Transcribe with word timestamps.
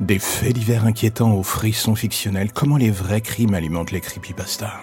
Des 0.00 0.18
faits 0.18 0.52
divers 0.52 0.84
inquiétants 0.84 1.32
aux 1.32 1.42
frissons 1.42 1.94
fictionnels, 1.94 2.52
comment 2.52 2.76
les 2.76 2.90
vrais 2.90 3.22
crimes 3.22 3.54
alimentent 3.54 3.92
les 3.92 4.02
creepypastas. 4.02 4.82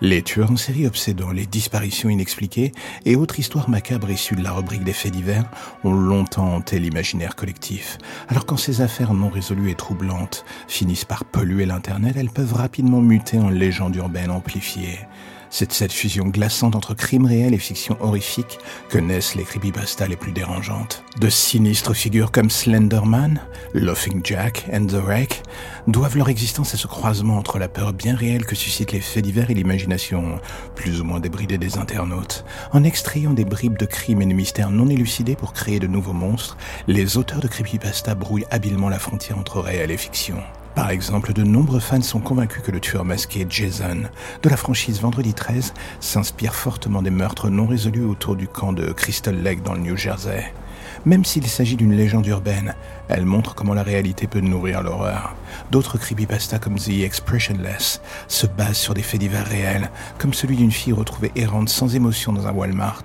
Les 0.00 0.22
tueurs 0.22 0.50
en 0.50 0.56
série 0.56 0.86
obsédants, 0.86 1.30
les 1.30 1.44
disparitions 1.44 2.08
inexpliquées 2.08 2.72
et 3.04 3.16
autres 3.16 3.38
histoires 3.38 3.68
macabres 3.68 4.10
issues 4.10 4.34
de 4.34 4.42
la 4.42 4.52
rubrique 4.52 4.82
des 4.82 4.94
faits 4.94 5.12
divers 5.12 5.44
ont 5.84 5.92
longtemps 5.92 6.54
hanté 6.54 6.78
l'imaginaire 6.78 7.36
collectif. 7.36 7.98
Alors 8.28 8.46
quand 8.46 8.56
ces 8.56 8.80
affaires 8.80 9.12
non 9.12 9.28
résolues 9.28 9.70
et 9.70 9.74
troublantes 9.74 10.46
finissent 10.68 11.04
par 11.04 11.26
polluer 11.26 11.66
l'internet, 11.66 12.16
elles 12.16 12.30
peuvent 12.30 12.54
rapidement 12.54 13.02
muter 13.02 13.38
en 13.38 13.50
légendes 13.50 13.96
urbaines 13.96 14.30
amplifiées. 14.30 15.00
C'est 15.50 15.68
de 15.68 15.72
cette 15.72 15.92
fusion 15.92 16.26
glaçante 16.26 16.76
entre 16.76 16.94
crime 16.94 17.26
réel 17.26 17.54
et 17.54 17.58
fiction 17.58 17.96
horrifique 18.00 18.58
que 18.88 18.98
naissent 18.98 19.34
les 19.34 19.44
creepypastas 19.44 20.08
les 20.08 20.16
plus 20.16 20.32
dérangeantes. 20.32 21.04
De 21.20 21.28
sinistres 21.28 21.94
figures 21.94 22.30
comme 22.30 22.50
Slenderman, 22.50 23.40
Laughing 23.74 24.20
Jack 24.24 24.66
and 24.72 24.86
The 24.86 25.02
Wreck 25.02 25.42
doivent 25.86 26.16
leur 26.16 26.28
existence 26.28 26.74
à 26.74 26.76
ce 26.76 26.86
croisement 26.86 27.38
entre 27.38 27.58
la 27.58 27.68
peur 27.68 27.92
bien 27.92 28.14
réelle 28.14 28.44
que 28.44 28.54
suscitent 28.54 28.92
les 28.92 29.00
faits 29.00 29.24
divers 29.24 29.50
et 29.50 29.54
l'imagination 29.54 30.40
plus 30.74 31.00
ou 31.00 31.04
moins 31.04 31.20
débridée 31.20 31.58
des 31.58 31.78
internautes. 31.78 32.44
En 32.72 32.84
extrayant 32.84 33.32
des 33.32 33.44
bribes 33.44 33.78
de 33.78 33.86
crimes 33.86 34.22
et 34.22 34.26
de 34.26 34.34
mystères 34.34 34.70
non 34.70 34.88
élucidés 34.88 35.36
pour 35.36 35.52
créer 35.52 35.78
de 35.78 35.86
nouveaux 35.86 36.12
monstres, 36.12 36.56
les 36.86 37.16
auteurs 37.16 37.40
de 37.40 37.48
creepypasta 37.48 38.14
brouillent 38.14 38.46
habilement 38.50 38.88
la 38.88 38.98
frontière 38.98 39.38
entre 39.38 39.60
réel 39.60 39.90
et 39.90 39.96
fiction. 39.96 40.36
Par 40.76 40.90
exemple, 40.90 41.32
de 41.32 41.42
nombreux 41.42 41.80
fans 41.80 42.02
sont 42.02 42.20
convaincus 42.20 42.62
que 42.62 42.70
le 42.70 42.80
tueur 42.80 43.06
masqué 43.06 43.46
Jason 43.48 44.02
de 44.42 44.48
la 44.50 44.58
franchise 44.58 45.00
Vendredi 45.00 45.32
13 45.32 45.72
s'inspire 46.00 46.54
fortement 46.54 47.00
des 47.00 47.10
meurtres 47.10 47.48
non 47.48 47.66
résolus 47.66 48.04
autour 48.04 48.36
du 48.36 48.46
camp 48.46 48.74
de 48.74 48.92
Crystal 48.92 49.34
Lake 49.42 49.62
dans 49.62 49.72
le 49.72 49.80
New 49.80 49.96
Jersey. 49.96 50.52
Même 51.06 51.24
s'il 51.24 51.46
s'agit 51.46 51.76
d'une 51.76 51.96
légende 51.96 52.26
urbaine, 52.26 52.74
elle 53.08 53.24
montre 53.24 53.54
comment 53.54 53.72
la 53.72 53.82
réalité 53.82 54.26
peut 54.26 54.40
nourrir 54.40 54.82
l'horreur. 54.82 55.34
D'autres 55.70 55.96
creepypastas 55.96 56.58
comme 56.58 56.78
The 56.78 56.90
Expressionless 57.04 58.02
se 58.28 58.46
basent 58.46 58.76
sur 58.76 58.92
des 58.92 59.02
faits 59.02 59.20
divers 59.20 59.46
réels, 59.46 59.90
comme 60.18 60.34
celui 60.34 60.56
d'une 60.56 60.72
fille 60.72 60.92
retrouvée 60.92 61.32
errante 61.36 61.70
sans 61.70 61.96
émotion 61.96 62.34
dans 62.34 62.46
un 62.48 62.52
Walmart, 62.52 63.04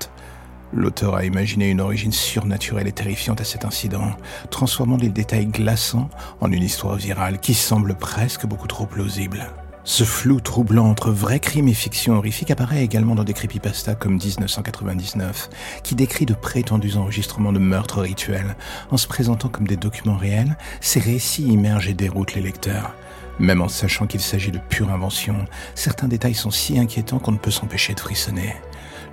L'auteur 0.73 1.15
a 1.15 1.25
imaginé 1.25 1.69
une 1.69 1.81
origine 1.81 2.13
surnaturelle 2.13 2.87
et 2.87 2.93
terrifiante 2.93 3.41
à 3.41 3.43
cet 3.43 3.65
incident, 3.65 4.11
transformant 4.49 4.97
les 4.97 5.09
détails 5.09 5.47
glaçants 5.47 6.09
en 6.39 6.51
une 6.51 6.63
histoire 6.63 6.95
virale 6.95 7.39
qui 7.39 7.53
semble 7.53 7.95
presque 7.95 8.45
beaucoup 8.45 8.67
trop 8.67 8.85
plausible. 8.85 9.51
Ce 9.83 10.03
flou 10.03 10.39
troublant 10.39 10.87
entre 10.87 11.11
vrai 11.11 11.39
crime 11.39 11.67
et 11.67 11.73
fiction 11.73 12.13
horrifique 12.13 12.51
apparaît 12.51 12.83
également 12.83 13.15
dans 13.15 13.23
des 13.23 13.33
creepypastas 13.33 13.95
comme 13.95 14.17
1999, 14.17 15.49
qui 15.83 15.95
décrit 15.95 16.27
de 16.27 16.35
prétendus 16.35 16.97
enregistrements 16.97 17.51
de 17.51 17.59
meurtres 17.59 18.01
rituels. 18.01 18.55
En 18.91 18.97
se 18.97 19.07
présentant 19.07 19.49
comme 19.49 19.67
des 19.67 19.77
documents 19.77 20.17
réels, 20.17 20.55
ces 20.81 20.99
récits 20.99 21.47
immergent 21.47 21.89
et 21.89 21.95
déroutent 21.95 22.35
les 22.35 22.41
lecteurs. 22.41 22.93
Même 23.39 23.61
en 23.61 23.69
sachant 23.69 24.05
qu'il 24.05 24.21
s'agit 24.21 24.51
de 24.51 24.59
pure 24.69 24.91
invention, 24.91 25.45
certains 25.73 26.07
détails 26.07 26.35
sont 26.35 26.51
si 26.51 26.77
inquiétants 26.77 27.17
qu'on 27.17 27.31
ne 27.31 27.37
peut 27.37 27.49
s'empêcher 27.49 27.95
de 27.95 27.99
frissonner. 27.99 28.53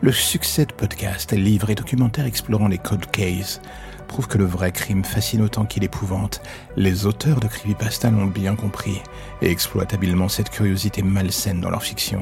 Le 0.00 0.12
succès 0.12 0.64
de 0.64 0.72
podcasts, 0.72 1.32
livres 1.32 1.70
et 1.70 1.74
documentaires 1.74 2.24
explorant 2.24 2.68
les 2.68 2.78
cold 2.78 3.10
cases 3.10 3.60
prouve 4.08 4.26
que 4.26 4.38
le 4.38 4.44
vrai 4.44 4.72
crime 4.72 5.04
fascine 5.04 5.42
autant 5.42 5.64
qu'il 5.64 5.84
épouvante. 5.84 6.40
Les 6.76 7.06
auteurs 7.06 7.38
de 7.38 7.46
Creepypasta 7.46 8.10
l'ont 8.10 8.26
bien 8.26 8.56
compris 8.56 9.00
et 9.42 9.50
exploitent 9.50 9.94
habilement 9.94 10.28
cette 10.28 10.50
curiosité 10.50 11.02
malsaine 11.02 11.60
dans 11.60 11.70
leur 11.70 11.84
fiction. 11.84 12.20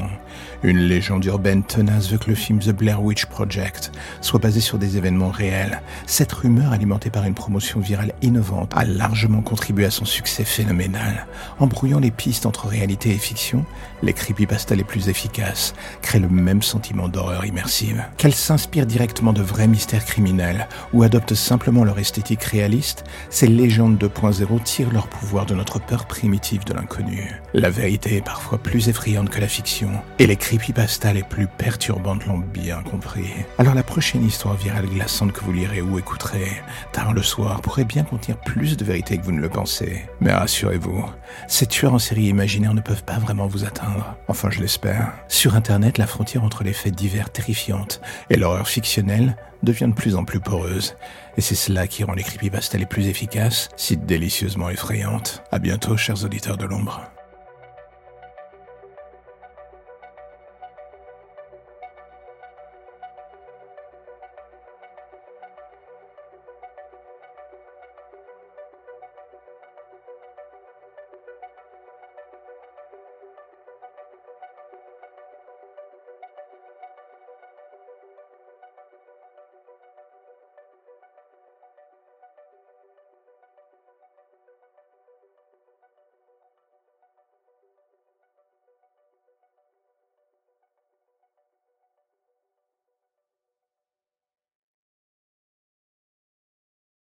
Une 0.62 0.78
légende 0.78 1.24
urbaine 1.24 1.62
tenace 1.62 2.10
veut 2.10 2.18
que 2.18 2.28
le 2.28 2.36
film 2.36 2.58
The 2.58 2.70
Blair 2.70 3.02
Witch 3.02 3.26
Project 3.26 3.92
soit 4.20 4.40
basé 4.40 4.60
sur 4.60 4.78
des 4.78 4.98
événements 4.98 5.30
réels. 5.30 5.80
Cette 6.06 6.32
rumeur, 6.32 6.72
alimentée 6.72 7.10
par 7.10 7.24
une 7.24 7.34
promotion 7.34 7.80
virale 7.80 8.12
innovante, 8.20 8.72
a 8.76 8.84
largement 8.84 9.40
contribué 9.40 9.86
à 9.86 9.90
son 9.90 10.04
succès 10.04 10.44
phénoménal. 10.44 11.26
En 11.58 11.66
brouillant 11.66 12.00
les 12.00 12.10
pistes 12.10 12.46
entre 12.46 12.66
réalité 12.66 13.10
et 13.10 13.18
fiction, 13.18 13.64
les 14.02 14.12
creepypastas 14.12 14.74
les 14.74 14.84
plus 14.84 15.08
efficaces 15.08 15.74
créent 16.02 16.18
le 16.18 16.28
même 16.28 16.62
sentiment 16.62 17.08
d'horreur 17.08 17.46
immersive. 17.46 18.04
Qu'elles 18.16 18.34
s'inspirent 18.34 18.86
directement 18.86 19.32
de 19.32 19.42
vrais 19.42 19.68
mystères 19.68 20.04
criminels 20.04 20.68
ou 20.92 21.02
adoptent 21.02 21.34
simplement 21.34 21.75
leur 21.84 21.98
esthétique 21.98 22.42
réaliste, 22.42 23.04
ces 23.30 23.46
légendes 23.46 23.98
2.0 23.98 24.62
tirent 24.62 24.92
leur 24.92 25.08
pouvoir 25.08 25.46
de 25.46 25.54
notre 25.54 25.78
peur 25.78 26.06
primitive 26.06 26.64
de 26.64 26.74
l'inconnu. 26.74 27.42
La 27.54 27.70
vérité 27.70 28.16
est 28.16 28.24
parfois 28.24 28.58
plus 28.58 28.88
effrayante 28.88 29.30
que 29.30 29.40
la 29.40 29.48
fiction, 29.48 29.90
et 30.18 30.26
les 30.26 30.36
creepypastas 30.36 31.12
les 31.12 31.22
plus 31.22 31.46
perturbantes 31.46 32.26
l'ont 32.26 32.38
bien 32.38 32.82
compris. 32.82 33.30
Alors 33.58 33.74
la 33.74 33.82
prochaine 33.82 34.24
histoire 34.24 34.56
virale 34.56 34.86
glaçante 34.86 35.32
que 35.32 35.40
vous 35.40 35.52
lirez 35.52 35.80
ou 35.80 35.98
écouterez, 35.98 36.62
tard 36.92 37.12
le 37.12 37.22
soir, 37.22 37.60
pourrait 37.60 37.84
bien 37.84 38.04
contenir 38.04 38.38
plus 38.38 38.76
de 38.76 38.84
vérité 38.84 39.18
que 39.18 39.24
vous 39.24 39.32
ne 39.32 39.40
le 39.40 39.48
pensez. 39.48 40.04
Mais 40.20 40.32
rassurez-vous, 40.32 41.04
ces 41.48 41.66
tueurs 41.66 41.94
en 41.94 41.98
série 41.98 42.24
imaginaires 42.24 42.74
ne 42.74 42.80
peuvent 42.80 43.04
pas 43.04 43.18
vraiment 43.18 43.46
vous 43.46 43.64
atteindre. 43.64 44.16
Enfin, 44.28 44.50
je 44.50 44.60
l'espère. 44.60 45.12
Sur 45.28 45.54
Internet, 45.54 45.98
la 45.98 46.06
frontière 46.06 46.44
entre 46.44 46.64
les 46.64 46.72
faits 46.72 46.94
divers 46.94 47.30
terrifiantes 47.30 48.00
et 48.30 48.36
l'horreur 48.36 48.68
fictionnelle 48.68 49.36
devient 49.62 49.88
de 49.88 49.94
plus 49.94 50.16
en 50.16 50.24
plus 50.24 50.40
poreuse. 50.40 50.96
Et 51.36 51.40
c'est 51.40 51.54
cela 51.54 51.86
qui 51.86 52.04
rend 52.04 52.14
les 52.14 52.22
creepypastas 52.22 52.78
les 52.78 52.86
plus 52.86 53.08
efficaces, 53.08 53.68
si 53.76 53.96
délicieusement 53.96 54.70
effrayantes. 54.70 55.42
À 55.50 55.58
bientôt, 55.58 55.96
chers 55.96 56.24
auditeurs 56.24 56.56
de 56.56 56.64
l'ombre. 56.64 57.15